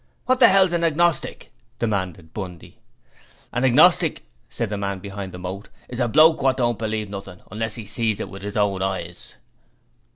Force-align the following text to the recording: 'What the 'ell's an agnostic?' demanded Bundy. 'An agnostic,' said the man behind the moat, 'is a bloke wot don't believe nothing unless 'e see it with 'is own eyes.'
'What 0.25 0.39
the 0.39 0.47
'ell's 0.47 0.73
an 0.73 0.83
agnostic?' 0.83 1.51
demanded 1.77 2.33
Bundy. 2.33 2.79
'An 3.53 3.63
agnostic,' 3.63 4.23
said 4.49 4.71
the 4.71 4.75
man 4.77 4.97
behind 4.97 5.31
the 5.31 5.37
moat, 5.37 5.69
'is 5.89 5.99
a 5.99 6.07
bloke 6.07 6.41
wot 6.41 6.57
don't 6.57 6.79
believe 6.79 7.07
nothing 7.07 7.41
unless 7.51 7.77
'e 7.77 7.85
see 7.85 8.09
it 8.13 8.27
with 8.27 8.43
'is 8.43 8.57
own 8.57 8.81
eyes.' 8.81 9.35